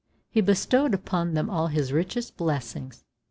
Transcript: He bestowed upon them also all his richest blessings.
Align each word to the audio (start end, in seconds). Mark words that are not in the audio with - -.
He 0.31 0.41
bestowed 0.41 0.95
upon 0.95 1.35
them 1.35 1.47
also 1.47 1.61
all 1.61 1.67
his 1.67 1.93
richest 1.93 2.35
blessings. 2.35 3.03